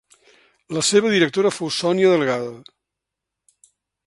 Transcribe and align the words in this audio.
La 0.77 0.81
seva 0.87 1.11
directora 1.15 1.53
fou 1.57 1.71
Sonia 1.77 2.11
Delgado. 2.17 2.51